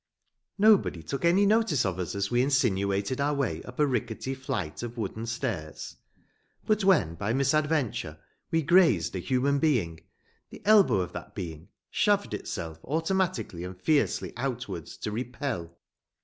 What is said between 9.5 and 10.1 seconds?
being